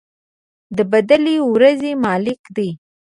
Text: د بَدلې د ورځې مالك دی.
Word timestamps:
د 0.77 0.79
بَدلې 0.91 1.35
د 1.41 1.45
ورځې 1.53 1.91
مالك 2.03 2.41
دی. 2.55 2.69